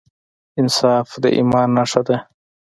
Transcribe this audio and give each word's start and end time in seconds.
انصاف 0.59 1.07
د 1.23 1.25
ایمان 1.37 1.69
نښه 1.77 2.01
ده. 2.07 2.17